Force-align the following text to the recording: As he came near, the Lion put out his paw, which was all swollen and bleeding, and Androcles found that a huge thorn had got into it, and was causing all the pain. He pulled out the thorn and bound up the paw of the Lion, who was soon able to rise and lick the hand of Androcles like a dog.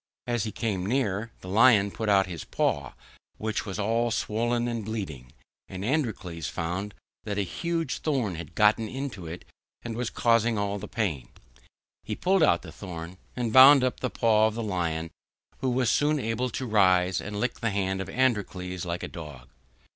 As 0.25 0.45
he 0.45 0.51
came 0.51 0.83
near, 0.83 1.31
the 1.41 1.47
Lion 1.47 1.91
put 1.91 2.09
out 2.09 2.25
his 2.25 2.43
paw, 2.43 2.93
which 3.37 3.67
was 3.67 3.77
all 3.77 4.09
swollen 4.09 4.67
and 4.67 4.83
bleeding, 4.83 5.31
and 5.69 5.85
Androcles 5.85 6.47
found 6.47 6.95
that 7.23 7.37
a 7.37 7.43
huge 7.43 7.99
thorn 7.99 8.33
had 8.33 8.55
got 8.55 8.79
into 8.79 9.27
it, 9.27 9.45
and 9.83 9.95
was 9.95 10.09
causing 10.09 10.57
all 10.57 10.79
the 10.79 10.87
pain. 10.87 11.29
He 12.03 12.15
pulled 12.15 12.41
out 12.41 12.63
the 12.63 12.71
thorn 12.71 13.19
and 13.35 13.53
bound 13.53 13.83
up 13.83 13.99
the 13.99 14.09
paw 14.09 14.47
of 14.47 14.55
the 14.55 14.63
Lion, 14.63 15.11
who 15.59 15.69
was 15.69 15.91
soon 15.91 16.17
able 16.17 16.49
to 16.49 16.65
rise 16.65 17.21
and 17.21 17.39
lick 17.39 17.59
the 17.59 17.69
hand 17.69 18.01
of 18.01 18.09
Androcles 18.09 18.83
like 18.85 19.03
a 19.03 19.07
dog. 19.07 19.49